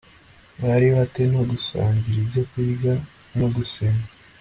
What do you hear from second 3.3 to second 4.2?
no gusenga